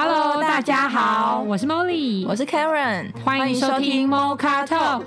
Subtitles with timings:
[0.00, 5.02] Hello，大家好，我是 Molly，我是 Karen，欢迎收听 Mocha Talk，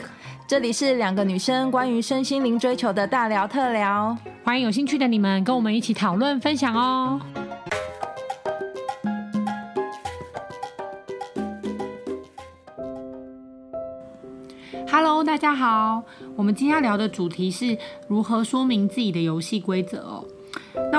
[0.45, 7.21] 这里是两个女生关于身心灵追求的大聊特聊，欢迎有兴趣的你们跟我们一起讨论分享哦。
[14.91, 16.03] Hello，大家好，
[16.35, 17.77] 我们今天要聊的主题是
[18.09, 20.25] 如何说明自己的游戏规则哦。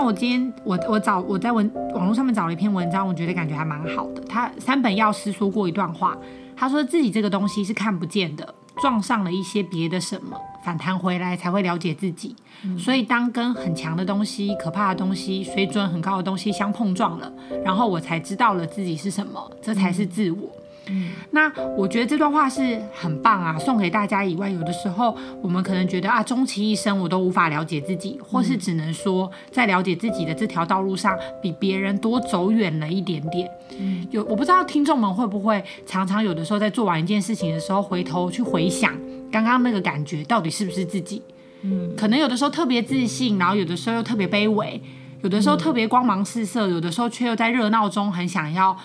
[0.02, 4.20] 那我今天我我找我在文网络上面找了一篇文章，我觉得感觉还蛮好的。
[4.22, 6.18] 他三本药师说过一段话，
[6.56, 12.34] 他说自己这个东西是看不见的，撞上了一些别的什么，反弹回来才会了解自己。
[12.64, 12.76] 嗯。
[12.76, 17.32] 所以当跟很强的东西、可怕的东西、水准很高的东西相碰撞了，
[17.64, 20.38] 然后我才知道了自己是什么，这才是自我。
[20.38, 20.61] 嗯，
[21.30, 33.48] 那我觉得这段话是很棒啊，送给大家以外，有的时候我们可能觉得啊，终其一生我都无法了解自己，或是只能说在了解自己的这条道路上比别人多走远了一点点。
[33.78, 38.92] 嗯，有我不知道听众们会不会常常有的时候在做完一件事情的时候，回头去回想
[39.30, 41.22] 刚刚那个感觉到底是不是自己？
[41.62, 44.82] 嗯，可能有的时候特别自信，然后有的时候又特别卑微，
[45.22, 48.76] 有的时候特别光芒四射，有的时候却又在热闹中很想要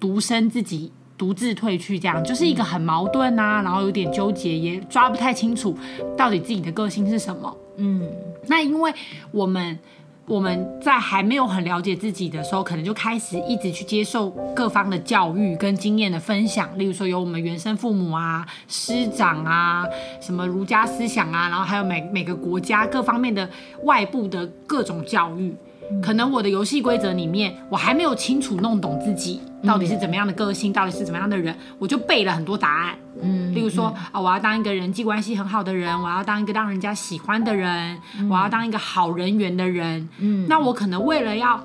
[0.00, 0.90] 独身自己。
[1.16, 5.76] 独自退去，这样就是一个很矛盾啊，然后有点纠结，也抓不太清楚
[6.16, 7.56] 到底自己的个性是什么。
[7.76, 8.02] 嗯，
[8.46, 8.92] 那因为
[9.30, 9.78] 我们
[10.26, 19.84] 我们在还没有很了解自己的时候，可能就开始一直去接受各方的教育跟经验的分享，例如说有我们原生父母啊、师长啊、
[20.20, 23.48] 什么儒家思想啊，然后还有每每个国家各方面的
[23.84, 25.54] 外部的各种教育。
[26.02, 32.94] 可能我的游戏规则里面，我还没有清楚弄懂自己到底是怎么样的个性，到底是怎么样的人，我就背了很多答案。
[33.22, 40.08] 嗯，例如说啊，我要当一个人际关系很好的人，我要当一个让人家喜欢的人，我要当一个好人缘的人。
[40.18, 41.60] 嗯，那我可能为了要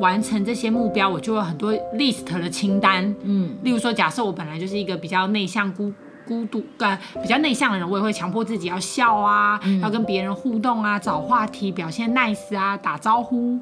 [0.00, 3.14] 完成这些目标，我就有很多 list 的清单。
[3.22, 5.92] 嗯，例如说，假设我本来就是一个比较内向孤。
[6.30, 13.58] 孤独，呃，比较内向的人，我也会强迫自己要笑啊，嗯、要跟别人互动啊，找话题，表现 nice 啊，打招呼，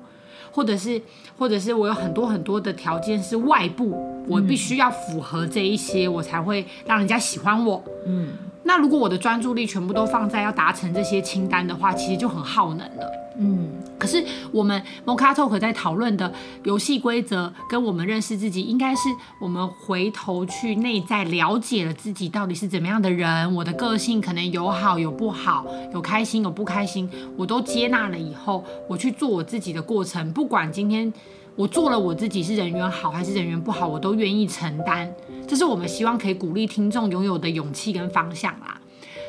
[0.53, 1.01] 或者是，
[1.39, 3.97] 或者是我有很多很多的条件是外部，
[4.28, 7.83] 我必须要符合这一些，我才会让人家喜欢我。
[8.07, 8.28] 嗯。
[8.65, 13.11] 那如果我的专注力全部都放在要达成这些清单的话，其实就很耗能了。
[13.39, 13.67] 嗯，
[13.98, 16.32] 可是我们 Mocha Talk 在讨论的
[16.64, 19.09] 游戏规则，跟我们认识自己，应该是
[19.41, 31.12] 我们回头去内在了解了自己到底是怎么样的人，我的个性可能有好有不好，有开心有不开心，我都接纳了以后，我去做我自己的过程，不管今天。
[31.56, 35.12] 我做了我自己是人缘好还是人缘不好，我都愿意承担。
[35.48, 38.78] 这是我们希望可以鼓励听众拥有的勇气跟方向啦。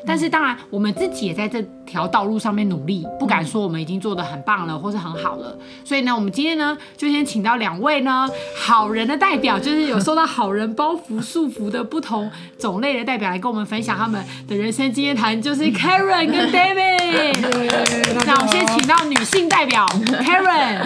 [0.05, 5.57] 但是当然，我们自己也在这条道路上面努力，不敢说我们已经做得很棒了或是很好了。
[5.83, 18.25] 所以呢，我们今天呢就先请到两位呢好人的代表，就是有受到好人包袱束缚的不同种类的代表来跟我们分享他们的人生经验谈，就是 Karen 跟 David。
[18.25, 20.85] 那我们先请到女性代表 Karen。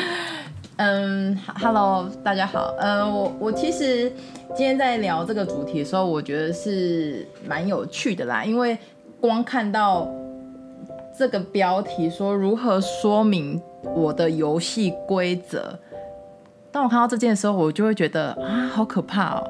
[0.77, 2.73] 嗯，Hello，，大家好。
[2.79, 4.11] 嗯，我我其实
[4.55, 8.43] 今天在聊这个主题的时候，我觉得是蛮有趣的啦。
[8.43, 8.75] 因为
[9.23, 10.05] 光看到
[11.17, 13.61] 这个标题说如何说明
[13.95, 15.79] 我的游戏规则，
[16.73, 19.49] 当我看到这件的时候，我就会觉得啊，好可怕哦，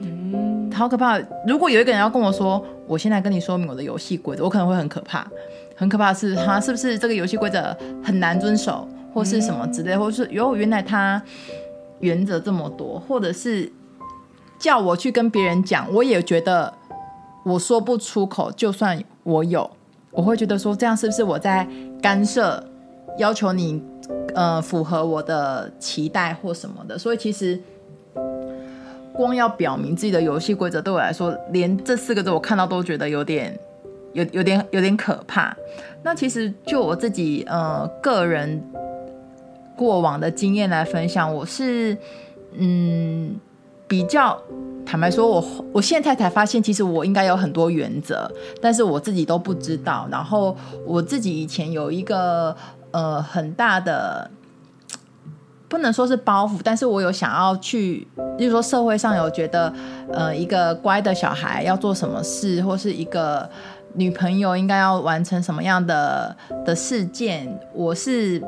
[0.00, 1.18] 嗯，好可怕。
[1.46, 5.26] 如果有一个人要跟我说，我现在跟你说明我的游戏规则，我可能会很可怕。
[5.74, 8.86] 很可怕的是，他是不是这个游戏规则很难遵守？
[9.14, 11.22] 或是什么之类，或是哟，原来他
[12.00, 13.72] 原则这么多，或者是
[14.58, 16.74] 叫我去跟别人讲，我也觉得
[17.42, 18.52] 我说不出口。
[18.52, 19.68] 就算我有，
[20.12, 21.66] 我会觉得说这样是不是我在
[22.00, 22.62] 干涉，
[23.18, 23.82] 要求你
[24.34, 26.96] 呃符合我的期待或什么的？
[26.96, 27.60] 所以其实
[29.12, 33.58] 光要表明自己的游戏规则，对我来说，连这四个字我看到都觉得有点
[34.12, 35.56] 有有点有点可怕。
[36.02, 38.62] 那其实就我自己呃个人。
[39.76, 41.98] 过往的经验来分享，我是
[42.52, 43.34] 嗯
[43.94, 44.36] 比较
[44.84, 48.28] 坦白说，我我现在才发现，其实我应该有很多原则，
[48.60, 50.08] 但是我自己都不知道。
[50.10, 52.56] 然后我自己以前有一个
[52.90, 54.28] 呃很大的，
[55.68, 59.72] 不能说是包袱，但是我有想要去，就是说社会上有觉得
[60.12, 63.48] 呃一个乖的小孩要做什么事，或是一个
[63.92, 66.36] 女朋友应该要完成什么样的
[66.66, 68.42] 的事件，我是。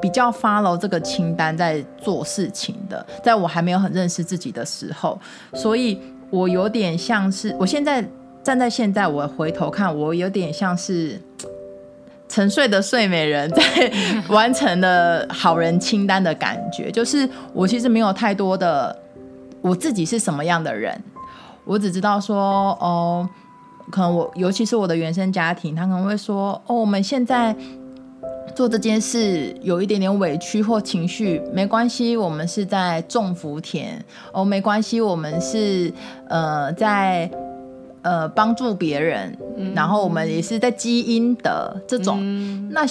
[0.00, 5.18] 比较 follow 这个清单在做事情的，在我还没有很认识自己的时候，
[5.54, 5.98] 所以
[6.30, 8.04] 我有点像是，我现在
[8.42, 11.18] 站在现在，我回头看，我有点像是
[12.28, 13.92] 沉睡的睡美人在
[14.28, 18.94] 完成了好人清单的感觉，就是我其实没有太多的
[19.60, 21.00] 我自己是什么样的人，
[21.64, 23.28] 我只知道说哦，
[23.90, 27.54] 可能我尤其是我的原生家庭，他可能会说哦，我们现在。
[28.54, 35.92] 做这件事有一点点委屈或情绪，没关系，我们是在种福田哦，没关系，我们是
[36.28, 37.30] 呃在
[38.02, 42.18] 呃帮助别人，嗯、然后我们也是在积阴德这种。
[42.20, 42.86] 嗯、那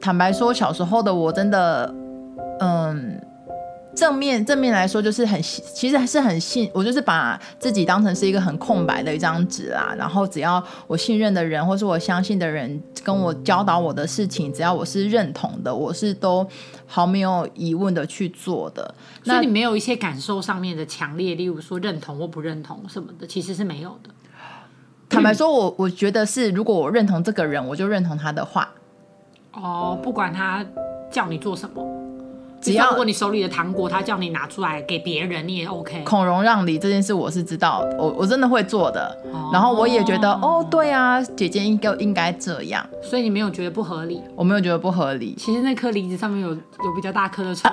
[0.00, 1.94] 坦白说，小时候的我真的，
[2.60, 3.20] 嗯。
[3.94, 9.94] 正面正面来说，就是很其实还是很信我，就是把自己当成是一个很空白的一张纸啊。
[9.96, 16.46] 然后只要我信任的人，或是我相信的人跟我教导我的事情，只要我是认同的，我是都
[16.86, 18.94] 毫没有疑问的去做的。
[19.24, 24.10] 那你没有一些感受上面的强烈，例如说认同或不认同什么的，其实是没有的。
[25.10, 28.70] 坦白说，我我觉得是，如果我认同这个人，我就认同他的话。
[29.52, 30.64] 哦，不管他
[31.10, 31.91] 叫你做什么。
[32.62, 36.02] 只要如果你手里的糖果，他叫你拿出来给别人，你也 OK。
[36.04, 39.14] 孔融让梨这件事我是知道，我我真的会做的。
[39.32, 42.86] 哦、然后我也觉得，哦，对啊，姐姐应该应该这样。
[43.02, 44.22] 所以你没有觉得不合理？
[44.36, 45.34] 我没有觉得不合理。
[45.36, 47.68] 其实那颗梨子上面有有比较大颗的虫，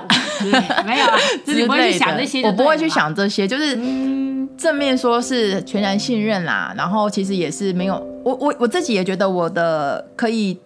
[0.83, 2.41] 没有啊，就是你不会去想这些。
[2.43, 3.75] 我不会去想这些，就是
[4.57, 6.73] 正面说是全然信任啦。
[6.75, 10.57] 然后其实也是没有，我我我自己也觉得我的可以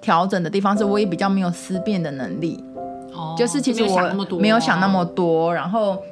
[0.00, 2.62] 调整的地方是，我也比较没有思辨的能力。
[3.36, 6.02] 就是其实我没有想那么多，然后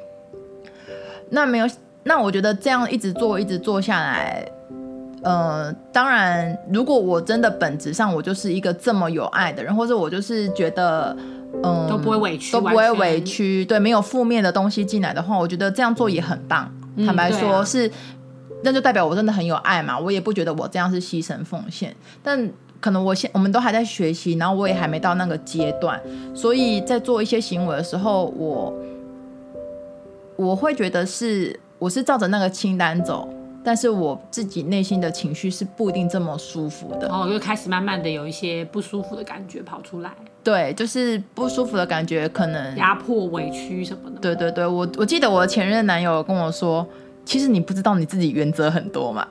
[1.29, 1.69] 那没有
[2.03, 4.49] 那我觉得这样一直做一直做下来，
[5.23, 11.15] 呃，当然如果我真的本质上我就是一个这么有爱的人，或者我就是觉得
[11.63, 16.71] 嗯都不会委屈都不会委屈，对，没有负面的东西进来的话，我觉得这样做也很棒。
[16.95, 17.91] 嗯、坦白说是，
[18.63, 22.49] 那就代表我真的很有爱嘛，我也不觉得我这样是牺牲奉献，但。
[22.79, 26.01] 可能我现我们都还在学习，然后我也还没到那个阶段，
[26.35, 28.73] 所以在做一些行为的时候，我
[30.35, 33.27] 我会觉得是我是照着那个清单走，
[33.63, 37.07] 但是我自己内心的情绪是不一定这么舒服的。
[37.11, 40.11] 哦，就开始慢慢的有一些不舒服的感觉跑出来。
[40.43, 44.19] 对，就是不舒服的感觉，可能压迫、委屈什么的。
[44.19, 46.87] 对对对，我我记得我的前任男友跟我说。
[47.27, 49.27] 其实你不知道你自己原则很多嘛，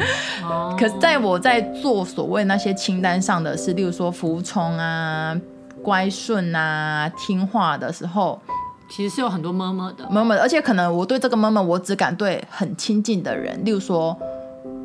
[0.78, 5.38] 可是在我在做所谓那些清单上的是，例如说服从啊、
[5.82, 8.40] 乖顺啊、听话的时候，
[8.88, 14.16] 其实是有很多么么的么么的，而且可能我对这个么么，我只敢对很亲近的人，例如说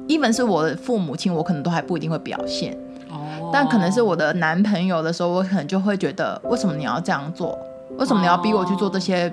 [0.09, 2.77] ，even 是我的父母亲，我可能都还不一定会表现。
[3.09, 7.57] 哦，但可能是我的男朋友的时候，我可能就会觉得，为什么你要这样做？
[7.97, 9.31] 为什么你要逼我去做这些？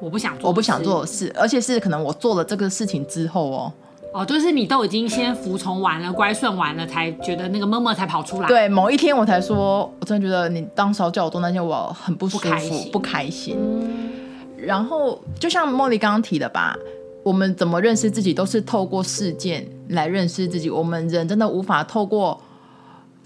[0.00, 3.72] 我不想做，我不想做的事，而且是可能我做了这个事情之后哦，
[4.14, 8.48] 哦，就是你都已经先服从完了，乖顺完了，才觉得那个么么才跑出来。
[8.48, 12.90] 对，某一天我才说，我真的觉得你当时叫我做那些，我很不舒服，不开心。
[12.92, 13.56] 不开心。
[13.58, 14.10] 嗯。
[14.56, 16.76] 然后就像茉莉刚刚提的吧，
[17.22, 20.68] 我们怎么认识自己，都是透过事件来认识自己。
[20.68, 22.40] 我们人真的无法透过。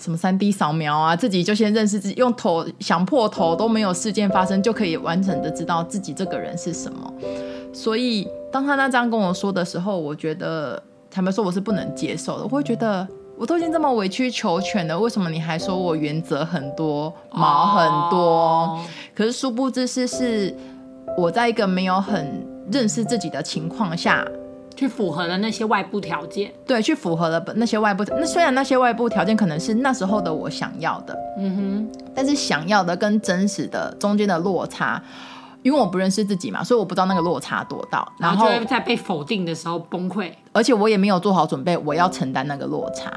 [0.02, 7.12] 什么三 D 扫描啊，自己就先认识自己，用头想破头都没有事件发生，就可以完整的知道自己这个人是什么。
[7.72, 12.42] 所以当他那这样跟我说的时候，我觉得坦白说我是不能接受的。
[12.42, 13.06] 我会觉得
[13.38, 18.18] 我都已经这么委曲求全了，为什么你还说我原则很多，毛很多？
[18.18, 18.80] 哦、
[19.14, 20.52] 可是殊不知是是
[21.16, 24.26] 我在一个没有很认识自己的情况下。
[24.74, 28.04] 去符合了那些外部条件，对，去符合了那些外部。
[28.10, 35.02] 那虽然那些外部条件可能是那时候的我想要的，嗯哼，但是想要的跟真实的中间的落差，
[35.62, 43.12] 因为我不认识自己嘛，所以我不知道那个落差多大，然后在被否定的时候崩溃，而且我也没有做好准备，我要承担那个落差，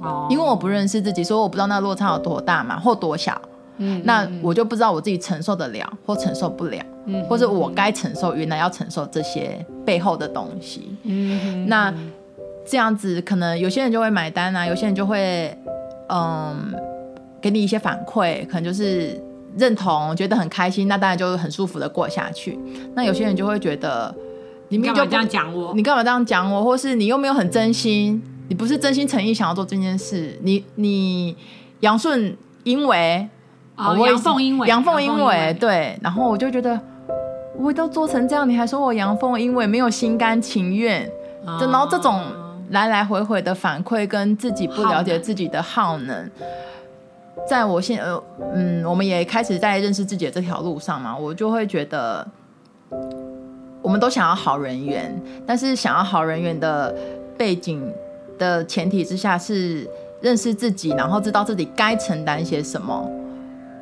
[0.00, 3.40] 哦，因为我不认识自己，所以我不知道那个落差有多大嘛，或多小。
[3.78, 11.92] 嗯，那我就不知道我自己承受得了或承受不了，嗯，或者我该承受原来要承受这些背后的东西，嗯，那
[12.66, 15.56] 这样子可能有些人就会买单啊，有些人就会
[16.08, 16.74] 嗯
[17.40, 19.20] 给你一些反馈，可能就是
[19.58, 22.58] 认同，觉得很开心，那当然就很舒服的过下去。
[22.94, 24.14] 那有些人就会觉得
[24.68, 25.74] 你干嘛这样讲我？
[25.74, 26.64] 你干嘛这样讲我？
[26.64, 31.36] 或是你又没有很真心，你不是真心诚意想要做这件事，你你
[31.80, 33.28] 杨顺因为。
[33.76, 35.98] 哦，阳奉阴违，阳奉阴违，对。
[36.02, 36.80] 然后我就觉得，
[37.58, 41.06] 我都做成这样，你还说我阳奉阴违，没有心甘情愿。
[41.44, 42.24] 哦、然后这种
[42.70, 46.30] 来来回回的反馈，跟自己不了解自己的耗能，耗能
[47.46, 48.20] 在我现呃
[48.54, 52.26] 嗯，我们也开始在认识自己的这条路上嘛，我就会觉得，
[53.82, 55.14] 我们都想要好人缘，
[55.46, 56.92] 但是想要好人缘的
[57.36, 57.92] 背景
[58.38, 59.88] 的前提之下是
[60.20, 63.08] 认识自己，然后知道自己该承担些什么。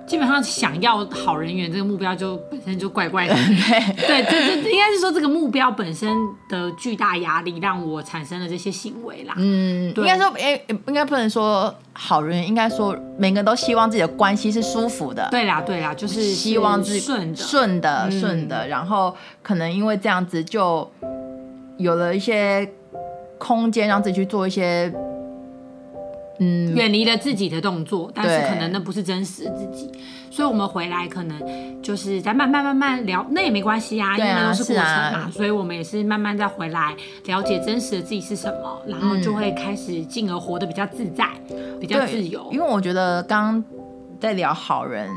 [0.07, 3.35] 基本上想要好人缘这个目标就本身就怪怪的。
[4.07, 6.15] 对对，这这应该是说这个目标本身
[6.49, 9.35] 的巨大压力让我产生了这些行为啦。
[9.39, 15.27] 嗯，应该说，诶，应该不能说好人，应该说每个人都希望自己的关系是舒服的。
[15.31, 18.69] 对啦，对啦，就是希望自己顺的，顺的，嗯顺的。
[18.69, 20.89] 然后可能因为这样子，就
[21.79, 22.71] 有了一些
[23.39, 24.93] 空间让自己去做一些。
[26.41, 29.91] 嗯，远离了自己的动作，但是可能那不是真实的自己，
[30.31, 41.29] 所以我们回来可能就是在慢慢慢慢聊，那也没关系啊，因为那都是过程嘛，啊所以我们也是慢慢再回来了解真实的自己是什么，然后就会开始进而活得比较自在，
[41.81, 42.49] 比较自由。
[42.51, 43.65] 因为我觉得刚刚
[44.19, 45.09] 在聊好人、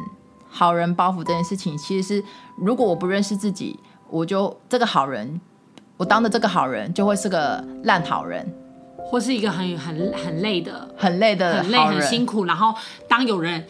[0.47, 2.24] 好人包袱这件事情，其实是
[2.57, 3.79] 如果我不认识自己，
[4.12, 5.41] 我就这个好人，
[5.97, 8.47] 我当的这个好人就会是个烂好人。
[9.09, 12.73] 或是一个很很很累的、很累的、很累、很辛苦，然后
[13.07, 13.65] 当有人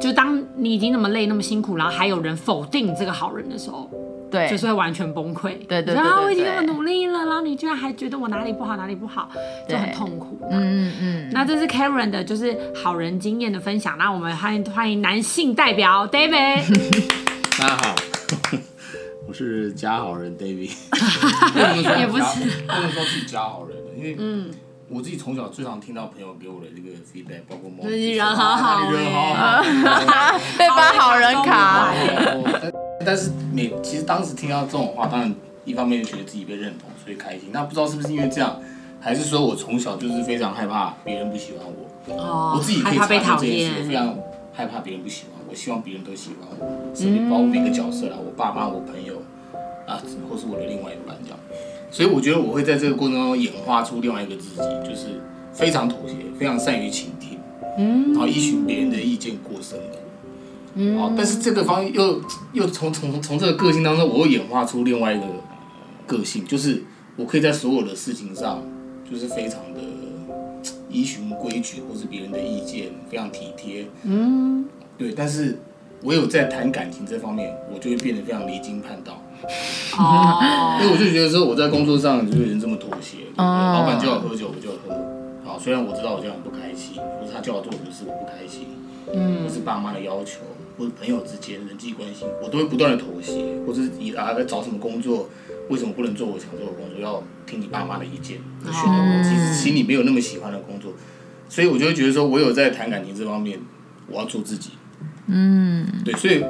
[0.00, 3.90] 就当你已经那么累、那么辛苦，然后还有人否定这个好人的时候，
[4.30, 5.56] 对，就是会完全崩溃。
[5.66, 9.30] 对对对，然后我已经那么努力了，然后你居然还觉得我哪里不好，哪里不好，
[9.68, 10.38] 就很痛苦。
[10.50, 11.30] 嗯嗯嗯。
[11.32, 13.96] 那这是 Karen 的，就是好人经验的分享。
[13.98, 16.64] 那我们欢迎欢迎男性代表 David。
[17.58, 17.94] 大家好，
[19.28, 20.70] 我是假好人 David。
[21.98, 24.50] 也不是，不能说自己假好人的，因为嗯。
[24.88, 29.62] 我自己从小最常听到朋友给我的这个 feedback，包括某你人好好， 人好好，
[30.58, 31.92] 被发好人卡。
[33.04, 37.48] 但是每其实当时听到这种话，当然一方面就觉得自己被认同，所以开心。
[37.50, 38.60] 那不知道是不是因为这样，
[39.00, 42.14] 还是说我从小就是非常害怕别人不喜欢我。
[42.14, 42.54] 哦。
[42.56, 43.72] 我自己可以害怕被讨厌。
[43.80, 44.14] 我非常
[44.52, 49.22] 害怕别人不喜欢我，我希望别人都喜欢我，身边包括每个角色啦，我爸妈、我朋友
[49.86, 51.03] 啊，或是我的另外一。
[51.94, 55.20] 所以我觉得我会在这个过程中演化出另外一个自己，就是
[55.52, 57.38] 非常妥协，非常善于倾听，
[57.78, 59.84] 嗯，然后依循别人的意见过生活，
[60.74, 62.20] 嗯，好，但是这个方面又
[62.52, 65.26] 又从从从这个个性当中，我又演化出另外一个
[66.04, 66.82] 个性，就是
[67.14, 68.60] 我可以在所有的事情上，
[69.08, 69.80] 就是非常的
[70.90, 74.64] 依循规矩或是别人的意见，非常体贴，嗯，
[74.98, 75.60] 对，但是
[76.02, 79.22] 我有在谈感情这方面，我就会变得非常离经叛道。
[79.98, 83.74] 哦，因为我就觉得说我在工作上就是人这么妥协，对对？oh.
[83.74, 84.94] 老板叫我喝酒我就喝，
[85.44, 88.68] 好，虽然我知道我这样很不开心，或是他叫我做什么事我不开心，
[89.12, 90.40] 嗯，或是爸妈的要求，
[90.76, 93.32] 或是朋友之间人际关系，我都会不断的妥协，
[93.66, 95.28] 或是以啊在找什么工作，
[95.68, 100.92] 为什么不能做我想做的工作，要听你爸妈的意见，选择我其实心里没有那么喜欢的工作，
[101.48, 103.60] 所以我就会觉得说我有在谈感情这方面，
[104.08, 104.70] 我要做自己，
[105.28, 106.42] 嗯，对，所以。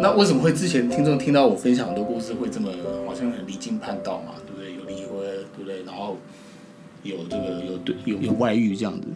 [0.00, 2.70] 那为什么会之前听众听到我分享很多故事会这么
[3.06, 4.32] 好像很离经叛道嘛？
[4.46, 4.74] 对不对？
[4.74, 5.24] 有离婚，
[5.56, 5.82] 对不对？
[5.84, 6.16] 然后
[7.02, 9.06] 有这个有对有有外遇这样子。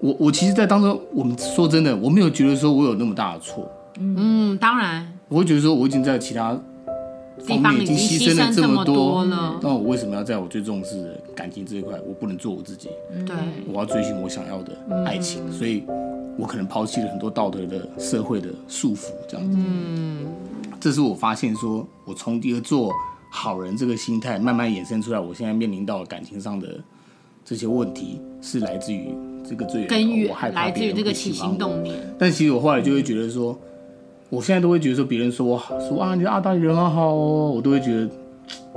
[0.00, 3.70] 我我其实，在当中，我们说真的，我没有觉得说我有那么大的错。
[3.98, 5.06] 嗯，当然。
[5.28, 6.58] 我会觉得说我已经在其他
[7.40, 9.58] 方面已经牺牲了这么多了。
[9.62, 12.88] 那我为什么要在我最重视的感情这一块，我不能做我自己？
[13.26, 13.34] 对，
[13.66, 14.72] 我要追寻我想要的
[15.04, 15.84] 爱情，嗯、所以。
[16.38, 19.58] 我可能抛弃了很多道德的、社会的束缚，这样子。
[19.60, 20.26] 嗯，
[20.80, 22.90] 这是我发现，说我从一个做
[23.30, 26.80] 好人这个心态，慢慢衍生出来，我现在面临到感情上的
[27.44, 29.14] 这些问题，是来自于
[29.46, 32.14] 这个最根源，我害怕别人不喜欢我，来自于这个起心动念。
[32.18, 33.58] 但其实我后来就会觉得说，
[34.30, 38.08] 我现在都会觉得说，别人说我好，说啊，你阿大人好好哦，我都会觉得。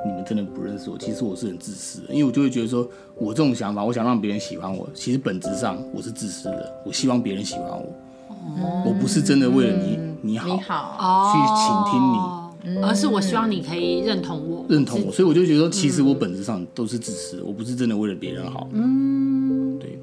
[0.06, 7.96] 你们真的不认识我，其实我是很自私的，因为我就会觉得说，我这种想法，我想让别人喜欢我，其实本质上我是自私的，我希望别人喜欢我，
[8.30, 19.98] 嗯、我不是真的为了你你好，你好去倾听你，而是我希望你可以认同我，认同我，所以我就觉得说，其实我本质上都是自私的，我不是真的为了别人好，嗯，对，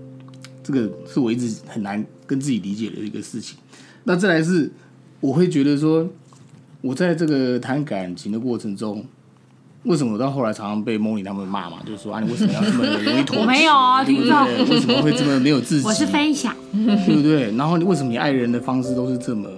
[0.65, 3.59] 这个是我一直很难跟自己理解的一个事情。
[4.05, 4.73] 那再来是，
[5.21, 6.07] 我会觉得说，
[6.81, 9.05] 我在这个谈感情的过程中。
[9.85, 11.79] 为什么我到后来常常被 Molly 他们骂嘛？
[11.87, 13.41] 就是说啊，你为什么要这么容易妥 协？
[13.41, 14.45] 我没有啊，听众。
[14.69, 15.89] 为什么会这么没有自信？
[15.89, 17.51] 我是分享，对不对？
[17.57, 19.49] 然后你为什么你爱人的方式都是这么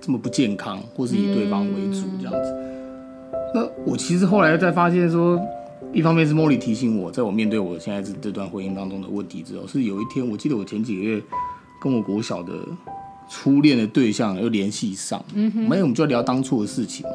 [0.00, 2.50] 这么不健康，或是以对方为主这样子？
[2.50, 5.40] 嗯、那我其实后来再发现说，
[5.92, 11.22] 一方面是 Molly 提醒我，在我面对我现在这这段婚姻当中的问题之后，是有一天我记得我前几个月
[11.80, 12.52] 跟我国小的
[13.32, 17.12] 初恋的对象又联系上，嗯哼，没有，我们就聊当初的事情嘛。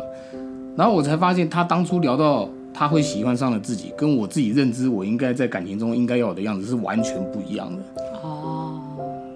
[0.76, 7.84] 然后我才发现，他当初聊到他会喜欢上了自己，跟我自己认知我应该在感情中应该要有的样子是完全不一样的。
[8.24, 8.82] 哦，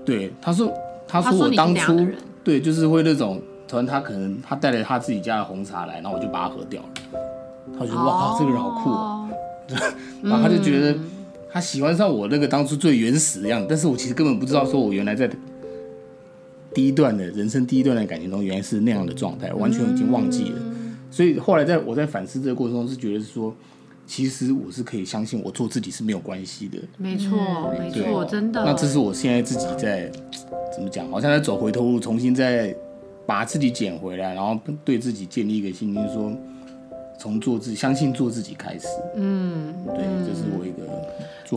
[0.03, 0.73] 对，他说，
[1.07, 2.07] 他说我当初
[2.43, 6.89] 对，就是会那种，突然他可能他带了他自己家的红茶来，然后我就把它喝掉了。
[7.77, 9.29] 他就说：“哇，这个人好酷哦。
[10.23, 10.95] ”然后他就觉得
[11.51, 15.29] 他喜欢上我那个当初最原始的样子，但是我其实根本不知道，说我原来在
[16.73, 20.55] 第一段的人生第一段的感情中，原来是那样的状态，完全已经忘记了。
[20.57, 23.53] 嗯、所以后来在我在反思这个过程中，是觉得是说，
[24.07, 26.77] 其实我是可以相信我做自己是没有关系的。
[26.97, 27.37] 没错，
[27.77, 28.63] 没错，真的。
[28.63, 30.09] 那这是我现在自己在
[30.73, 31.09] 怎么讲？
[31.09, 32.73] 好像在走回头路，重新再
[33.25, 36.31] 把自己捡回来，然后对自己建立一个信心，说
[37.19, 38.87] 从做自己，相信做自己开始。
[39.15, 40.89] 嗯，对，这是我一个。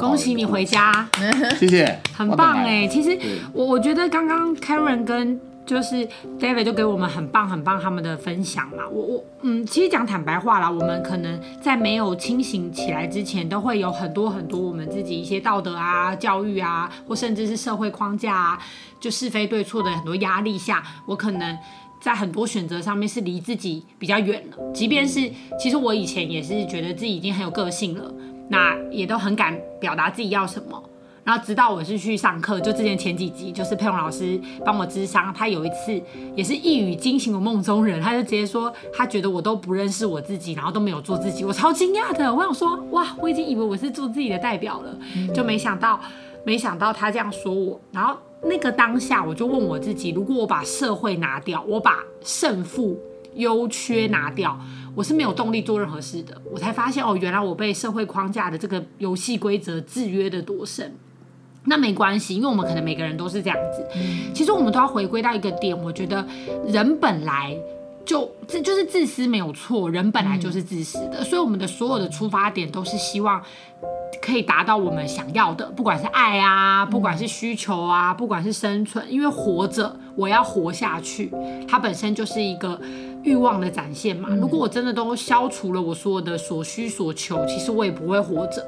[0.01, 1.09] 恭喜你回家，
[1.59, 2.87] 谢谢，很棒哎。
[2.87, 3.19] 其实
[3.53, 5.41] 我我觉得刚刚 Karen 跟。
[5.67, 6.07] 就是
[6.39, 18.59] David 就给我们很棒很棒他们的分享嘛，我我嗯，其实讲坦白话啦，我们可能在没有清醒起来之前，都会有很多很多我们自己一些道德啊、教育啊，或甚至是社会框架啊，
[19.01, 21.57] 就是非对错的很多压力下，我可能
[21.99, 24.73] 在很多选择上面是离自己比较远了。
[24.75, 28.13] 即便是其实我以前也是觉得自己已经很有个性了，
[28.49, 30.83] 那也都很敢表达自己要什么。
[31.23, 35.99] 然后直到我是去上课，就之前前几集，就是佩蓉老师帮我咨商，他有一次
[36.37, 44.95] 也是一语惊醒我梦中人，他就直接说他觉得我都不认识我自己，然后都没有做自己，我超惊讶的，我想说哇，我已经以为我是做自己的代表了，
[45.35, 45.99] 就没想到
[46.45, 53.01] 没想到他这样说我，然后那个当下我就问我自己，如果我把社会拿掉，我把胜负
[53.37, 54.61] 优缺拿掉，
[54.95, 60.95] 我是没有动力做任何事的，我才发现哦，原来我被社会框架的这个游戏规则制约的多深。
[61.67, 63.87] 那没关系，因为我们可能每个人都是这样子。
[64.35, 66.25] 其实我们都要回归到一个点，我觉得
[66.67, 67.57] 人本来
[68.05, 73.43] 就这就是自私没有错，人本来就是自私的，所以我们的所有的出发点都是希望
[74.21, 81.31] 可以达到我们想要的，不管是爱啊，不管是需求啊，不管是生存，因为活着，我要活下去，
[81.69, 82.81] 它本身就是一个。
[83.25, 88.63] 欲望的展现嘛，如果我真的都消除了我所有的所需所求，其实我也不会活着。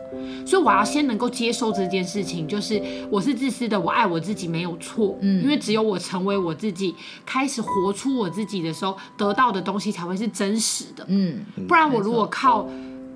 [0.46, 5.14] 所以我要先能够接受这件事情，就是我是自私的，我爱我自己没有错。
[5.20, 6.94] 嗯，因为只有我成为我自己，
[7.26, 11.04] 开始活出我自己的时候，得到的东西才会是真实的。
[11.08, 12.66] 嗯，不然我如果靠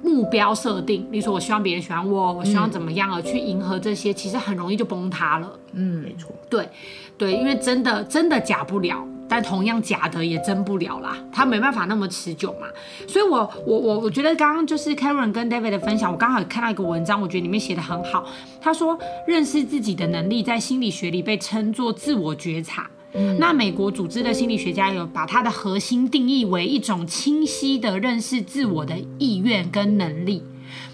[0.02, 5.52] 目标设定，比如说我希望别人喜欢我，我希望怎么样而去迎合这些，其实很容易就崩塌了。
[5.72, 6.32] 嗯，没错。
[6.48, 6.68] 对，
[7.16, 9.06] 对，因为真的真的假不了。
[9.32, 12.66] 但同样假的也真不了啦，他没办法那么持久嘛。
[13.06, 18.26] 所以我，我我我我觉得刚刚就是 Karen 跟 David 的分享，我刚好看到一个文章，我觉得里面写的很好。
[18.60, 22.90] 他说，认识自己的能力在心理学里被称作自我觉察。
[23.38, 30.42] 那美国组织的心理学家有把它的核心定义为一种清晰的认识自我的意愿跟能力。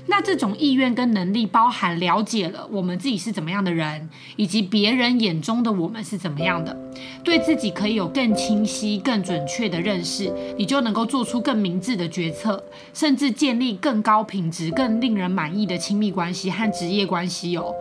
[0.09, 6.77] 那这种意愿跟能力包含了解了我们自己是怎么样的人，以及别人眼中的我们是怎么样的，
[7.25, 12.63] 对自己可以有更清晰、更准确的认识，你就能够做出更明智的决策，
[12.95, 17.75] 甚至建立更高品质、更令人满意的亲密关系和职业关系哦。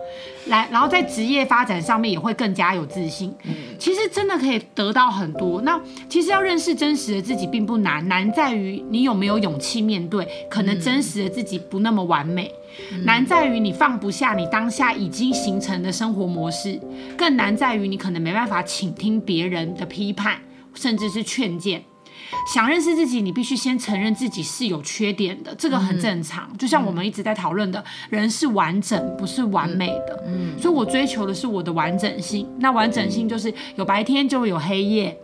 [0.46, 3.34] 来，然后在职业发展上面也会更加有自信。
[3.78, 5.60] 其实真的可以得到很多。
[5.62, 12.50] 那其实要认识真实的自己并不难，难在于你有没有勇气面对，可能真实的自己不那么完美。
[13.04, 16.80] 难在于你放不下你当下已经形成的生活模式，
[17.16, 20.40] 更难在于你可能没办法倾听别人的批判，
[20.74, 21.82] 甚至是劝谏。
[22.54, 26.50] 想认识自己，你必须先承认自己是有缺点的，这个很正常。
[26.56, 30.24] 就像我们一直在讨论的，人是完整，不是完美的。
[30.26, 32.48] 嗯，所以我追求的是我的完整性。
[32.58, 35.16] 那完整性就是有白天就会有黑夜。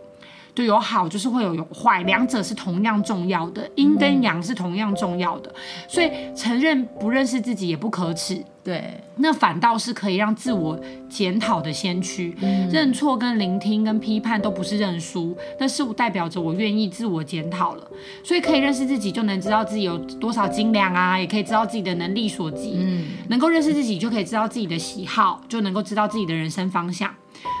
[0.55, 5.53] 对，有好就是会有有坏，两者是同样重要的，阴跟阳是同样重要的，
[5.87, 8.43] 所以承认不认识自己也不可耻。
[8.63, 12.33] 对，那反倒是可以让自我检讨的先驱。
[12.41, 17.85] 嗯、认错跟聆听跟批判都不是认输，那是代表着我愿意自我检讨了。
[18.23, 22.77] 所以可以认识自己，就能知道自己有多少斤两啊，也可以知道自己的能力所及。
[22.77, 27.13] 嗯，能够认识自己，就可以知道自己的喜好，就能够知道自己的人生方向。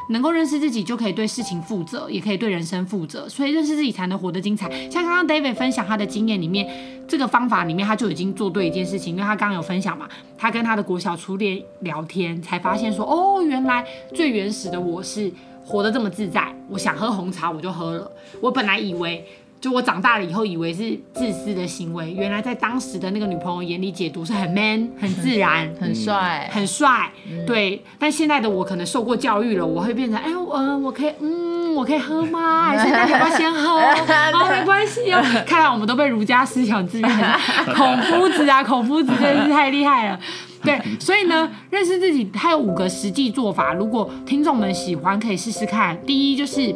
[0.09, 3.27] 能够认识自己，就可以对事情负责，也可以对人生负责。
[3.27, 4.69] 所以认识自己才能活得精彩。
[4.89, 6.69] 像刚刚 David 分享他的经验里面，
[7.07, 15.31] 这个方法里面他就已经做对一件事情，因为他刚刚有分享嘛，他跟他的国小初恋聊天，才发现说，哦，原来最原始的我是
[15.65, 16.53] 活得这么自在。
[16.69, 18.11] 我想喝红茶，我就喝了。
[18.41, 19.25] 我本来以为。
[19.63, 27.09] 就我长大了以后，以为是自私的行为，原来在当时的那个女朋友眼里解读是很 man、 很自然、很帅、很帅。
[27.47, 32.67] 对，但现在的我可能受过教育了，我会变成，哎，嗯、呃，我可以，嗯，我可以喝吗？
[32.67, 33.77] 还是大家要不要先喝？
[33.79, 35.23] 啊，没关系哦。
[35.47, 37.39] 看来我们都被儒家思想制约了。
[37.73, 40.19] 孔夫子啊，孔夫子真是太厉害了。
[40.61, 43.73] 对， 所以呢，认识自己，它有五个实际做法。
[43.73, 45.97] 如果听众们喜欢，可以试试看。
[46.05, 46.75] 第一就是。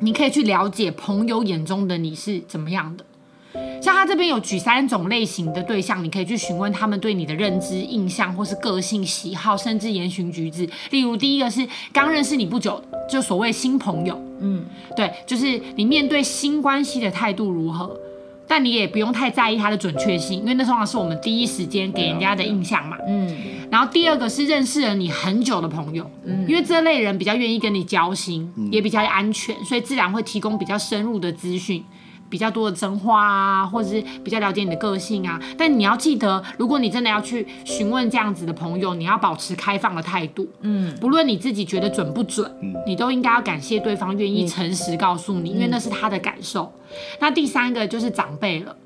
[0.00, 3.04] 你可以去了解朋友眼中的你是怎么样的，
[3.82, 10.68] 像他这边有举三种类型的对象，你可以去询问他们对你的认知、印象，或是个性、喜好，甚至言行举止。
[10.90, 14.64] 例如，第一个是刚认识你不久，就所谓新朋友，嗯，
[14.96, 17.98] 对，就是你面对新关系的态度如何。
[18.48, 22.96] 但你也不用太在意它的准确性，因为那通常是我们第一时间给人家的印象嘛。
[23.06, 23.36] 嗯。
[23.70, 31.84] 然后第二个是认识了你很久的朋友，嗯，因为这类人比较愿意跟你交心，也比较安全，所以自然会提供比较深入的资讯。
[32.28, 40.48] 比较多的真话啊，或者是比较了解你的个性啊，但你要记得，如果你真的要去询问这样子的朋友，你要保持开放的态度。
[40.60, 46.72] 嗯，不论你自己觉得准不准，嗯，你都应该要感谢对方愿意诚实告诉你，因为那是他的感受。
[47.20, 48.76] 那第三个就是长辈了。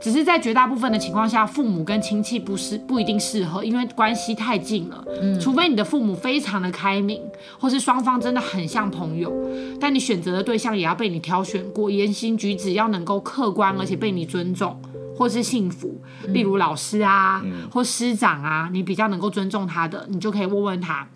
[0.00, 5.04] 只是在绝大部分的情况下，父母跟亲戚不是不一定适合，因为关系太近了。
[5.20, 7.20] 嗯，除非你的父母非常的开明，
[7.58, 9.30] 或是双方真的很像朋友，
[9.78, 14.80] 但你选择的对象也要被你挑选过，言行举止要能够客观，而且被你尊重，
[15.14, 16.00] 或是幸福。
[16.28, 21.06] 例如老师啊，或师长啊，你比较能够尊重他的，你就可以问问他。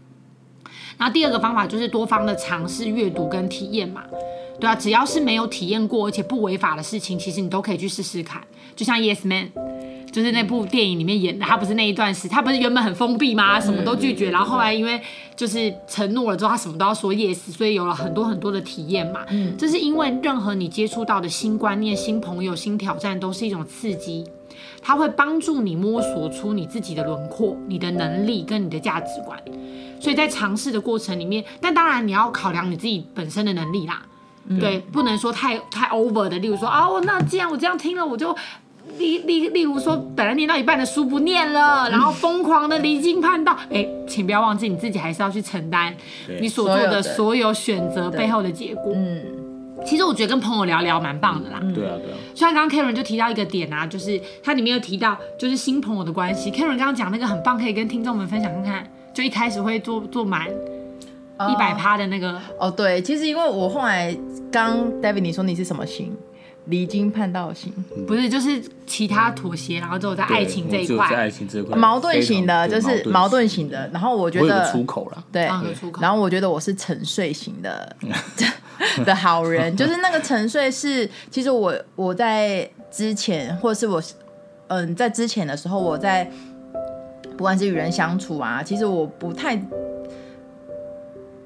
[0.99, 4.03] 然后第二个方法就是多方的尝试阅读跟体验嘛。
[4.61, 8.41] 对啊，只要是没有体验过而且不违法的事情，其实你都可以去试试看。
[8.77, 9.51] 就像 Yes Man，
[10.11, 13.61] 就是那部电影里面演的，他不是那一段时，他不是原本很封闭吗？
[13.61, 15.01] 什么都拒绝，然后后来因为
[15.37, 19.21] 就是承诺了之后，他什么都要说 Yes，所以有了很多很多的体验嘛。
[19.31, 24.25] 嗯，这是因为任何你接触到的新观念、新朋友、新挑战，都是一种刺激，
[24.83, 29.39] 它会帮助你摸索出你自己的轮廓、你的能力跟你的价值观。
[30.01, 34.03] 所以在尝试的过程里面，但当然你要考量你自己本身的能力啦。
[34.61, 36.39] 对，不能说太太 over 的。
[36.39, 38.37] 例如说啊，我那既然我这样听了，我就
[38.99, 43.57] 例例例如说，本来念到一半的书不念了，然后疯狂的离经叛道。
[43.71, 45.95] 哎，请不要忘记，你自己还是要去承担
[46.41, 48.93] 你所做的所有选择背后的结果。
[48.95, 49.23] 嗯，
[49.85, 51.59] 其实我觉得跟朋友聊聊蛮棒的啦。
[51.75, 52.17] 对啊，对啊。
[52.35, 56.51] 虽然刚刚 Karen 就提到一个点啊，就是它里面有提到就是新朋友的关系。
[56.51, 58.91] Karen 刚刚讲那个很棒，可以跟听众们分享看看。
[59.13, 60.49] 就一开始会做做满。
[61.51, 64.17] 一百趴的那个哦，对，其实因为我后来
[64.53, 66.17] 刚 David 你说你是什么型？
[66.67, 67.73] 离经叛道型？
[68.07, 73.89] 不是，就是其他妥协，然后之后在爱情这一块，在爱情这块矛盾型的，就是矛盾型的。
[73.93, 75.45] 然后我觉得出口了，对，
[76.01, 77.97] 然后我觉得我是沉睡型的
[79.05, 84.03] 的好人， 就是那个沉睡是，其实我我在之前，或者是我
[84.69, 86.31] 嗯在之前的时候，我在
[87.37, 89.61] 不管是与人相处啊，其实我不太。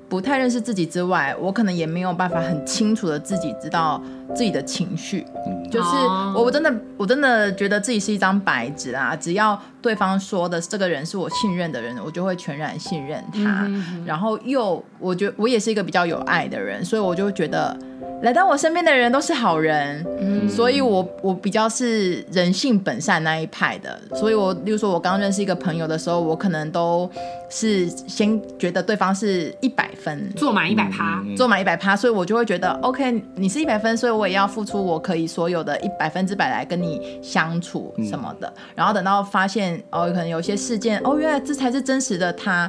[0.09, 4.03] 不太认识自己之外，我可能也没有办法很清楚的自己知道
[4.35, 5.89] 自己的情绪，嗯、就是
[6.35, 14.05] 我我真的我真的觉得自己是一张白纸啊，只要对方说的这个人是我信任的人，我就会全然信任他，嗯、哼哼。
[14.07, 17.77] 然后又我觉得我也是一个比较有爱的人，所以我就觉得。
[18.21, 27.09] 来到我身边的人都是好人，嗯，所以我我比较是人性本善那一派的，所以我，例如说，我刚认识一个朋友的时候，我可能都
[27.49, 42.69] 是先觉得对方是一百分，做满一百趴，做满一百趴，所以我就会觉得，OK，你是一百分，所以我也要付出我可以所有的一百分之百来跟你相处什么的，然后等到发现哦，可能有些事件，哦，原来这才是真实的他。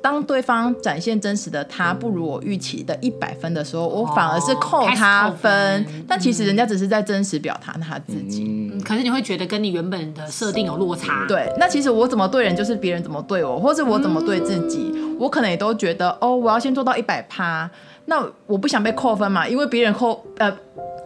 [0.00, 5.84] 当对方展现真实的他不如我预期的一百分的时候，我反而是扣他分。
[6.06, 8.44] 但其实人家只是在真实表达他自己。
[8.44, 11.26] 嗯，可是你会觉得跟你原本的设定有落差。
[11.26, 17.70] 对，那其实我怎么对人，就是别人怎么对我，或是我怎么对自己，我可能也都觉得哦，我要先做到一百趴。
[18.06, 20.56] 那我不想被扣分嘛，因为别人扣呃。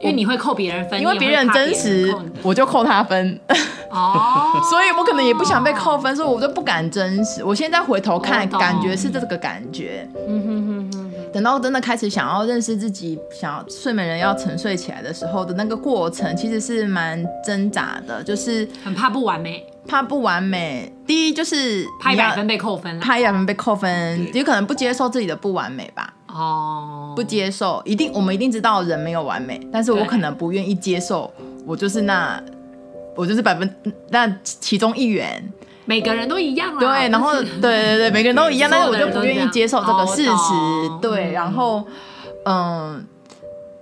[0.03, 3.41] 因为你会扣别人分，因为别人真实，我就扣他分。
[3.91, 7.45] 哦， 所以我可能也不想被扣分，所以我就不敢真实。
[7.45, 10.09] 我现在回头看，感觉是这个感觉。
[10.27, 11.13] 嗯哼哼哼。
[11.33, 20.93] 等到真的开始想要认识自己，想要睡美人要沉睡起来的时候的那个过程，其实是蛮挣扎的，就是很怕不完美，怕不完美。
[21.07, 26.13] 第一就是怕一百分被扣分，怕一百分被扣分，有可能不接受自己的不完美吧。
[26.35, 27.17] 哦，oh.
[27.17, 31.33] 不接受，一定我们一定知道人没有完美，但是我可能不愿意接受，
[31.67, 32.43] 我就是那，
[33.15, 33.69] 我就是百分
[34.09, 35.43] 那其中一员，
[35.85, 36.81] 每个人都一样啊。
[36.81, 40.31] 对，然后对对对， 每个人都一样，但是我就不愿意接受这个事实。
[40.31, 41.85] Oh, 对，然后
[42.45, 43.05] 嗯，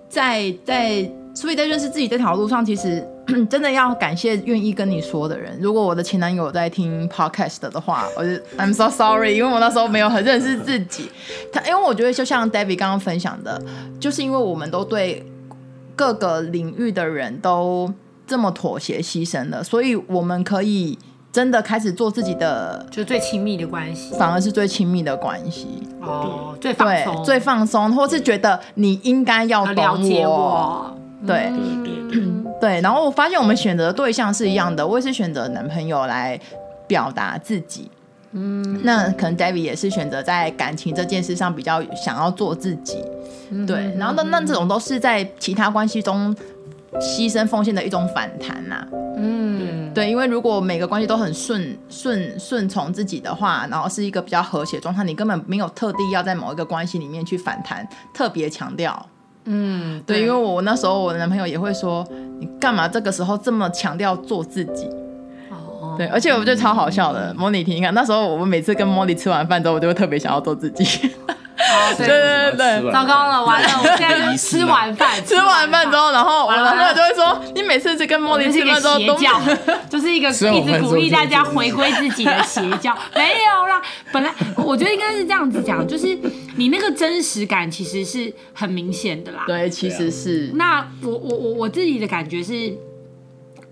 [0.09, 3.07] 在在，所以在认识自己这条路上，其实。
[3.49, 5.59] 真的要感谢愿意跟你说的人。
[5.61, 11.11] 如果我的前男友在听 podcast 的话，我就 I'm so sorry，因为我那时候没有很认识自己。
[11.53, 13.61] 他因为我觉得就像 David 刚刚分享的，
[13.99, 15.25] 就是因为我们都对
[15.97, 17.93] 各个领域的人都
[18.27, 20.99] 这么妥协牺牲了，所以我们可以
[21.33, 25.67] 真的开始做自己的，就最亲密的关系，反而是最亲密的关系
[26.01, 29.65] 哦，最放松，最放松，或是觉得你应该要。
[29.73, 32.81] 了解我对对对对，对。
[32.81, 36.39] 然后我发现我们选择的对象是一样的，我也是选择男朋友来
[36.87, 37.91] 表达自己。
[38.33, 43.05] 嗯，那可能 David 也是选择在感情这件事上比较想要做自己。
[43.51, 46.33] 嗯、对，然后那那这种都是在其他关系中
[47.01, 48.87] 牺牲奉献的一种反弹呐、啊。
[49.17, 59.05] 嗯，对，因为如果每个关系都很顺顺顺从自己的话，然后是一个比较和谐状态，你根本没有特地要在某一个关系里面去反弹，特别强调。
[59.53, 62.07] 嗯，对，因为我那时候我的男朋友也会说，
[62.39, 64.89] 你干嘛这个时候这么强调做自己？
[65.51, 71.11] 哦对，而且我觉得超好笑的，莫妮听一看，那时候我们每次跟莫妮吃完饭之后，我就会特别想要做自己。
[71.99, 73.69] 对对对对， 糟糕了，完了！
[73.83, 77.10] 我现在吃完饭， 吃完饭之后，然后我男朋友就会说
[77.55, 79.17] ：“你每次去跟茉莉吃饭之后都，
[79.91, 80.33] 就是一个一
[80.65, 82.97] 直鼓励大家回归自己的邪教。
[83.15, 86.19] ”没有啦，本来我觉得应该是这样子讲，就是
[86.57, 89.45] 你那个真实感其实是很明显的啦。
[89.47, 90.51] 对，其实是。
[90.55, 92.77] 那我我我我自己的感觉是。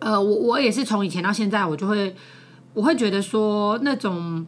[0.01, 2.15] 呃，我我也是从以前到现在，我就会，
[2.73, 4.47] 我会觉得说那种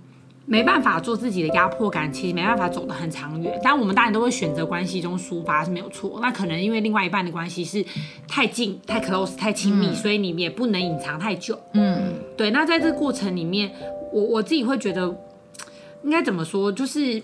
[0.50, 3.56] 没办法做自己的压迫感，其实没办法走得很长远。
[3.62, 6.18] 但我们当然都会选择关系中抒发是没有错。
[6.20, 7.84] 那可能因为另外一半的关系是
[8.26, 11.56] 太近、太 close、太亲密，嗯、所以你们也不能隐藏太久。
[11.74, 12.50] 嗯，对。
[12.50, 13.70] 那在这个过程里面，
[14.12, 15.16] 我我自己会觉得，
[16.02, 16.72] 应该怎么说？
[16.72, 17.22] 就是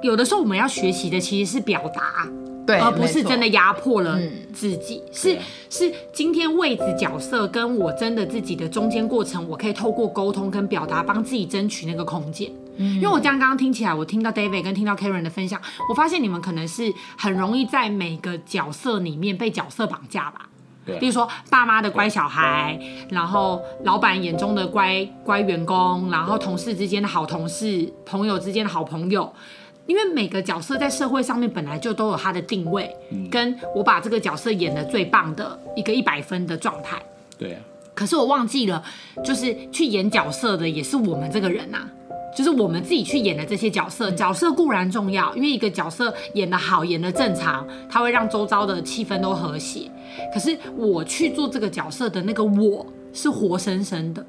[0.00, 2.26] 有的时候我们要学习的其实是表达。
[2.70, 4.16] 对，而不是真的压迫了
[4.52, 12.48] 自己，嗯、是是今天位置角色跟我真的自己的中间过程，我可以透过沟通跟表达，帮自己争取那个空间。
[12.76, 20.48] 嗯、因为我这样刚刚听起来，我听到 David 跟听到 Karen 的分享，我发现你们可能是很容易在每个角色里面被角色绑架吧。
[20.86, 22.78] 对，比如说爸妈的乖小孩，
[23.10, 29.30] 然后老板眼中的乖乖员工，然后同事之间的好同事，朋友之间的好朋友。
[29.90, 36.96] 因为每个角色在社会上面本来就都有他的定位，嗯、跟我把这个角色演得最棒的一个一百分的状态。
[37.36, 37.60] 对啊。
[37.92, 38.80] 可是我忘记了，
[39.24, 41.90] 就是去演角色的也是我们这个人呐、啊，
[42.36, 44.12] 就是我们自己去演的这些角色。
[44.12, 49.90] 角色固然重要，因为一个角色演得好，演得正常，它会让周遭的气氛都和谐。
[50.32, 54.24] 可是我去做这个角色的那个我是活生生的。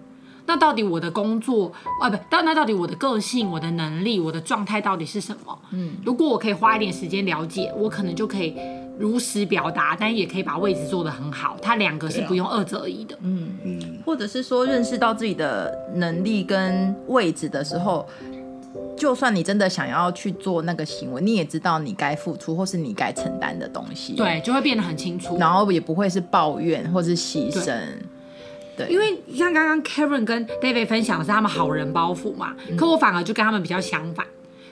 [0.51, 5.57] 那到底我的工作啊，不，但那到底我的个性、我的能力、我的状态到底是什么？
[5.71, 8.53] 嗯，如果我可以花一点时间了解，我可能就可以
[8.99, 11.55] 如实表达，但也可以把位置做得很好。
[11.61, 13.17] 它两个是不用二择一的。
[13.21, 18.05] 嗯嗯，或者是说认识到自己的能力跟位置的时候，
[18.97, 24.17] 就算你真的想要去做那个行为，你也知道你该付出或是你该承担的东西。
[24.17, 27.73] 对，就会变得很清楚，然后也不会是抱怨或是牺牲。
[28.77, 34.25] 对因为像刚刚 Karen 跟 David 分享的是他们好人包袱嘛，嗯、可我反而就跟他们比较相反，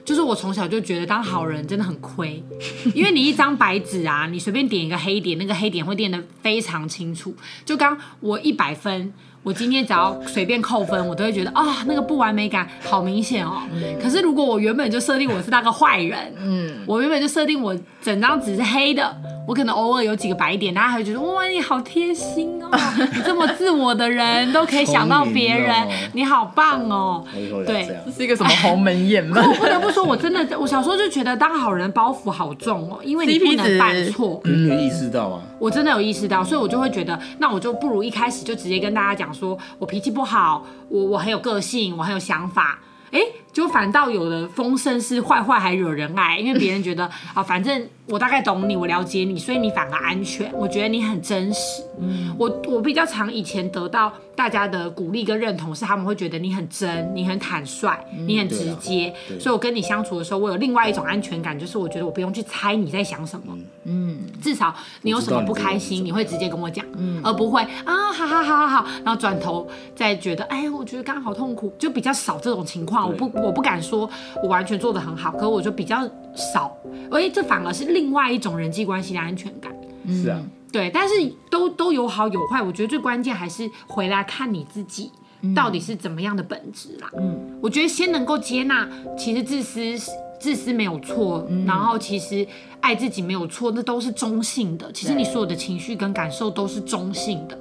[0.05, 2.43] 就是我从小就觉得当好人真的很亏，
[2.95, 7.35] 因为你一张白纸啊，你随便点一个黑点，那个黑点会点得非常清楚。
[7.65, 13.61] 就刚我一百分，我今天只要随便扣分，我都会觉得啊、哦，那个不完美感好明显哦。
[13.73, 19.15] 嗯、可是如果我原本就设定我是那个坏人，嗯，我原本就设定我整张纸是黑的。
[19.49, 22.69] 我可能偶尔有几个白点，大家还会觉得哇，你好贴心哦，
[23.15, 27.25] 你这么自我的人都可以想到别人，哦、你好棒哦。
[27.65, 29.41] 对，这是一个什么鸿门宴吗？
[29.43, 34.39] 我不得不说，我真的，我小时候就觉得当好人包袱好重哦，因为你不能犯错。
[34.45, 35.41] 你有意识到吗？
[35.57, 42.79] 我真的有意识到，所以我就会觉得，那我就不如一开始就直接跟大家讲说，我脾气不好，我我很有个性，我很有想法。
[43.11, 43.19] 哎，
[43.51, 50.51] 就反倒有的风声是坏坏还惹人爱，因为别人觉得 啊，反正我大概懂你，我了解你，所以你反而安全。
[50.53, 51.83] 我觉得你很真实。
[51.99, 57.91] 嗯，我我比较常以前得到大家的鼓励跟认同，是他们会觉得你很真，你很坦率，
[58.25, 59.13] 你很直接。
[59.39, 63.57] 所以我跟你相处的时候，我有另外一种安全感，就是我觉得我不用去猜你在想什么。
[63.83, 73.07] 嗯，至少你有什么不开心，你会直接跟我讲，嗯，而不会啊，好好好好好，然后转头再觉得，哎，我觉得刚刚好痛苦，就比较少这种情况。
[73.07, 74.09] 我不，我不敢说
[74.43, 76.75] 我完全做得很好，可是我就比较少，
[77.09, 79.71] 而这反而是另外一种人际关系的安全感。
[80.07, 81.13] 是啊，对，但是
[81.51, 85.11] 都都有好有坏，我觉得最关键还是回来看你自己
[85.55, 87.09] 到底是怎么样的本质啦。
[87.17, 92.47] 嗯，我觉得先能够接纳，其实自私自私没有错，嗯、然后其实
[92.79, 94.91] 爱自己没有错，那都是中性的。
[94.91, 97.57] 其实你所有的情绪跟感受都是中性的。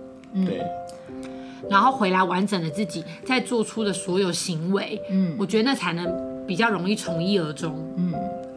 [0.46, 0.62] 对。
[1.70, 6.06] 然后回来完整的自己，再做出的所有行为，嗯，我觉得那才能
[6.46, 8.12] 比较容易从一而终，嗯，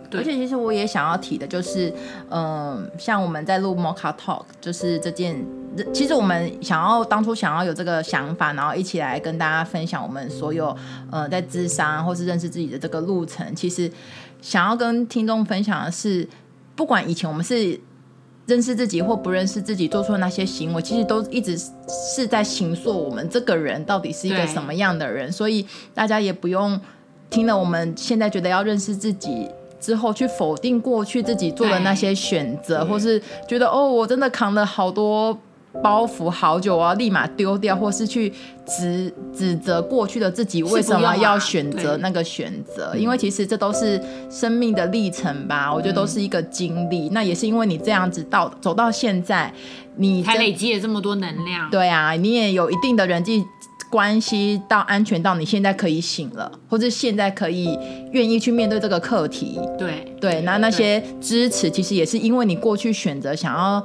[0.09, 0.21] 对。
[0.21, 1.89] 而且其实我也想要提的就是，
[2.29, 5.45] 嗯、呃，像我们在录 Mocha Talk，就是这件，
[5.93, 10.75] 其实我们想要当初想要有这个想法，然后一起来跟大家分享我们所有，
[11.11, 13.55] 呃，在智商或是认识自己的这个路程。
[13.55, 13.91] 其实
[14.41, 16.27] 想要跟听众分享的是，
[16.75, 17.79] 不管以前我们是。
[18.45, 21.57] 认识自己或不认识自己做出的那些行为，其实都一直
[22.15, 25.31] 是在形塑我们这个人到底是一个什么样的人。
[25.31, 26.79] 所以大家也不用
[27.29, 29.47] 听了我们现在觉得要认识自己
[29.79, 35.37] 之后，去否定过去自己做的那些选择，或是觉得哦，我真的扛了好多。
[35.81, 38.31] 包袱好久啊，立马丢掉，或是去
[38.67, 42.87] 指指责过去的自己为什么要选择那个选择？
[42.87, 47.09] 啊、因为其实这都是生命的历程吧，嗯、我觉得都是一个经历。
[47.09, 49.53] 那也是因为你这样子到走到现在，
[49.95, 51.69] 你才累积了这么多能量。
[51.69, 53.43] 对啊，你也有一定的人际
[53.89, 57.77] 关系到安全到你现在可以醒了，或者现在可以
[58.11, 59.59] 愿意去面对这个课题。
[59.79, 63.83] 对对，那那些支持其实也是因为你过去选择想要。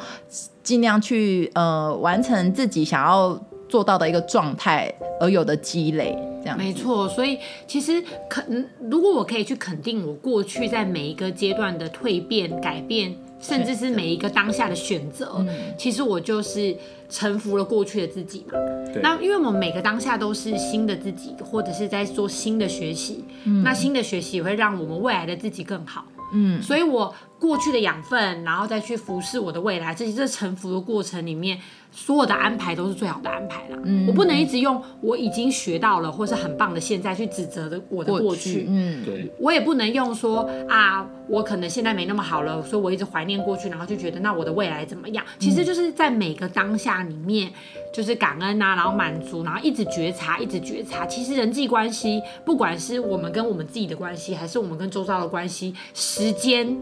[0.66, 7.08] 尽量去呃完成自己想要做到的一个状态而有的积累，这样没错。
[7.08, 15.48] 所以其实肯，如果我可以去肯定我过去在每一个阶段的蜕变、改变，甚至是每一个当下的选择，嗯、
[15.78, 16.76] 其实我就是
[17.08, 18.58] 臣服了过去的自己嘛。
[19.00, 26.04] 那因为我们每个当下都是新的自己，或者是在做新的学习，嗯、那新的学习也会让我们未来的自己更好。
[26.34, 27.14] 嗯，所以我。
[27.38, 31.58] 过去的养分，然后再去服侍我的未来，这些这沉浮的过程里面，
[31.92, 33.78] 所有的安排都是最好的安排啦。
[33.84, 38.24] 嗯，我不能一直用我已经学到了或是很棒的现在去指责的我的过去。
[38.24, 39.30] 过去嗯，对。
[39.38, 45.24] 我也不能用说啊，我可能现在没那么好了，所以我一直怀念过去，然后就觉得那我的未来怎么样？
[45.38, 47.52] 其实就是在每个当下里面，
[47.92, 51.04] 就是感恩啊，然后满足，然后一直觉察，一直觉察。
[51.06, 56.76] 其实人际关系，不管是我们跟我们自己的关系，还是我们跟周遭的关系，时间。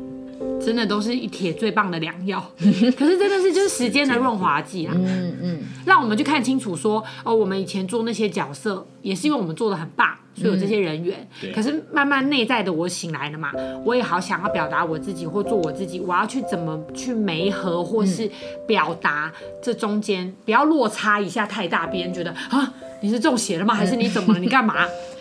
[0.64, 11.28] 真的都是一铁最棒的良药， 可是真的是就是时间的润滑剂啊，嗯嗯，让我们去看清楚说，哦，我们以前做那些角色，也是因为我们做的很棒，所以有这些人员。
[11.42, 13.52] 嗯、可是慢慢内在的我醒来了嘛，
[13.84, 18.30] 我也好想要表达我自己或做我自己，我要去怎么去媒合或是
[18.66, 19.30] 表达
[19.62, 23.74] 这中间不要落差一下太大，别人觉得啊你是中邪了吗？
[23.74, 24.40] 还是你怎么了？
[24.40, 24.74] 你干嘛？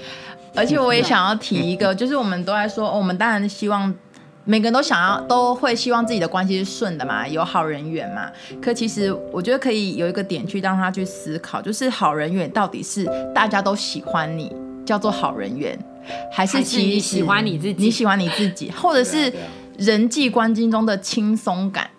[0.56, 3.94] 而且我也想要提一个，就是我们都在说，哦、我们当然希望。
[4.46, 8.30] 每个人都想要，都会希望自己的关系是顺的嘛，有好人缘嘛。
[8.62, 14.54] 可其实我觉得可以有一个点去让他去思考，就是好人缘到底是大家都喜欢你，
[14.86, 15.78] 叫做好人缘，
[16.32, 17.76] 还是其喜欢你自己？
[17.78, 19.32] 你喜欢你自己，或者是
[19.78, 21.90] 人际关系中的轻松感、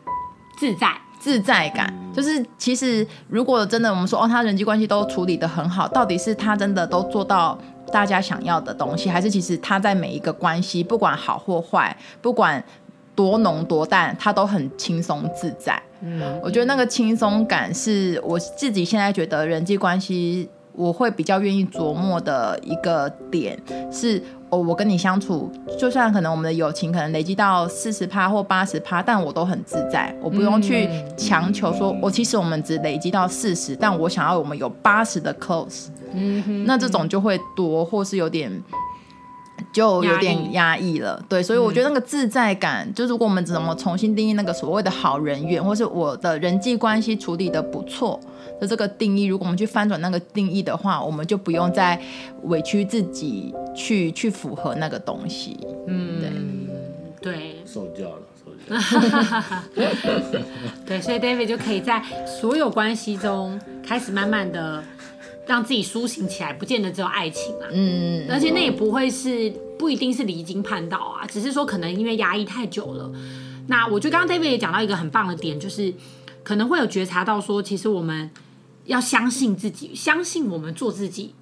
[0.58, 1.92] 自在、自在感。
[2.12, 7.58] 就是其实如果真的我们说哦，他人际关系都处理得很好，到底是他真的都做到？
[7.92, 12.62] 大家想要的东西，还是其实他在每一个关系，不管好或坏，不管
[13.14, 15.80] 多浓多淡，他都很轻松自在。
[16.00, 23.58] 嗯，我觉得那个轻松感是我自己现在觉得人际关系我会比较愿意琢磨的一个点。
[23.90, 24.20] 是
[24.50, 35.86] 哦，我跟你相处，就算可能我们的友情可能累积到四十趴或八十趴，但我都很自在，我不用去强求说，我其实我们只累积到四十，但我想要我们有八十的 close。
[36.14, 38.62] 嗯哼，那这种就会多，或是有点，
[39.72, 41.20] 就有点压抑了。
[41.20, 48.20] 抑对，所以我觉得那个自在感，嗯、就如果我们怎么重新定义那个所谓的好人缘，或是我的人际关系处理的不错
[48.60, 52.00] 的这个定义，如果我们去翻转那个定义的话，我们就不用再
[52.44, 55.58] 委屈自己去去符合那个东西。
[55.86, 56.20] 嗯，
[57.20, 59.64] 对，对，受教了，受教了。
[60.86, 64.82] 对，所以 David 就可以在所有关系中开始慢慢的。
[65.46, 73.10] 让自己苏醒起来，不见得只有爱情啊，嗯，而且那也不会是不一定是离经叛道啊，只是说可能因为压抑太久了。
[73.66, 75.92] 那我觉得刚刚 David 也讲到一个很棒的点，就是
[76.42, 78.30] 可能会有觉察到说，其实我们
[78.84, 81.34] 要相信自己，相信我们做自己，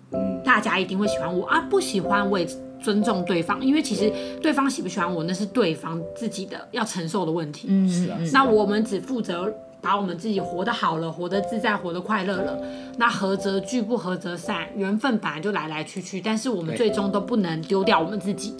[0.45, 2.47] 大家一定会喜欢我啊，不喜欢我也
[2.83, 7.69] 尊重对方，因为其实对方喜不喜欢我，那是对方自己的要承受的问题。
[7.71, 9.53] 嗯，是啊，那我们只负责。
[9.83, 12.57] 把我们自己活得好了，活得自在，活得快乐了，
[12.97, 14.69] 那合则聚，不合则散。
[14.77, 18.55] 缘分本来就来来去去，但是我们最终都不能丢掉我们自己。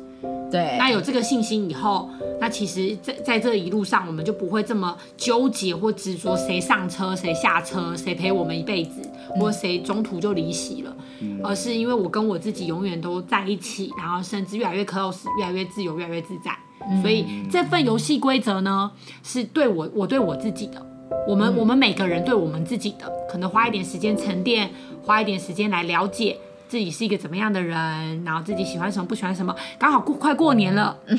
[0.51, 9.01] 对，那有这个信心以后，那其实在，在在这一路上，我们就不会这么纠结或执着谁上车谁下车，谁陪我们一辈子，
[9.37, 16.55] 或谁中途就离席了，嗯、而是因为我跟我自己永远都在一起，然后甚至越来越 close，越来越自由，越来越自在。
[16.87, 18.93] 嗯、所以这份游戏规则呢，
[19.23, 20.85] 是对我，我对我自己的。
[21.27, 24.71] 我们我们每个人对我们自己的，可能花一点时间沉淀，
[25.05, 26.37] 花一点时间来了解
[26.69, 29.55] 自己是一个怎么样的人，然后自己喜欢什么不喜欢什么。
[29.79, 31.19] 刚好过快过年了，嗯、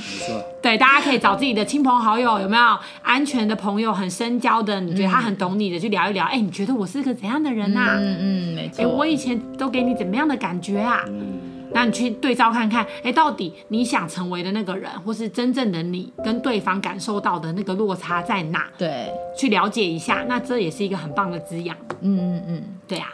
[0.62, 2.64] 对，大家可以找自己的亲朋好友，有没有
[3.02, 6.26] 安全的朋友，很深交的，你觉得他很懂你的，去聊一聊。
[6.26, 7.96] 哎，你觉得我是个怎样的人呐、啊？
[8.00, 8.84] 嗯嗯，没错。
[8.84, 11.04] 哎，我以前都给你怎么样的感觉啊？
[11.74, 18.68] 那你去对照看看，哎，到底你想成为的那个人，或是真正的你，跟对方感受到的那个落差在哪？
[18.78, 21.76] 对，去了解一下，那这也是一个很棒的滋养。
[22.02, 23.08] 嗯嗯嗯，对啊。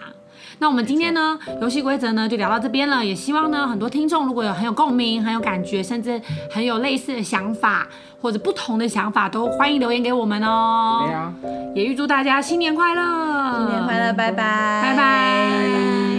[0.62, 3.05] 那我们今天呢，游戏规则呢就聊到这边了。
[3.05, 7.88] 也希望呢，很多听众如果有很有共鸣、很有感觉，甚至很有类似的想法
[8.22, 11.05] 或者不同的想法，都欢迎留言给我们哦。
[11.05, 11.34] 对啊。
[11.74, 13.57] 也预祝大家新年快乐！
[13.57, 14.12] 新年快乐！
[14.14, 14.34] 拜拜！
[14.34, 14.82] 拜拜！
[14.91, 16.18] 拜拜。